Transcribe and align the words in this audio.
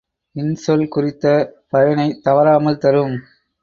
இன்சொல் 0.35 0.87
குறித்த 0.87 1.25
பயனைத் 1.69 2.23
தவறாமல் 2.23 2.77
தரும். 2.77 3.15